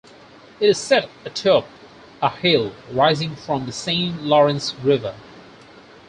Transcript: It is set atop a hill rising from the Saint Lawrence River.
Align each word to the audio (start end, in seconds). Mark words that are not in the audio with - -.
It 0.59 0.65
is 0.67 0.79
set 0.79 1.11
atop 1.25 1.67
a 2.23 2.29
hill 2.31 2.71
rising 2.91 3.35
from 3.35 3.67
the 3.67 3.71
Saint 3.71 4.23
Lawrence 4.23 4.73
River. 4.81 5.13